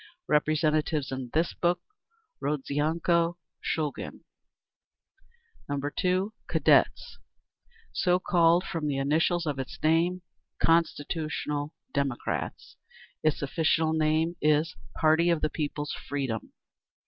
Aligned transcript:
Representatives 0.27 1.11
in 1.11 1.29
this 1.31 1.53
book, 1.53 1.79
Rodzianko, 2.41 3.37
Shulgin. 3.63 4.21
2. 5.69 6.33
Cadets. 6.47 7.19
So 7.93 8.17
called 8.17 8.63
from 8.63 8.87
the 8.87 8.97
initials 8.97 9.45
of 9.45 9.59
its 9.59 9.77
name, 9.83 10.23
Constitutional 10.57 11.75
Democrats. 11.93 12.77
Its 13.21 13.43
official 13.43 13.93
name 13.93 14.37
is 14.41 14.75
"Party 14.95 15.29
of 15.29 15.41
the 15.41 15.51
People's 15.51 15.93
Freedom." 15.93 16.51